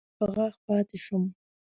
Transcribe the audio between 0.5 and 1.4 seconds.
پاتې شوم.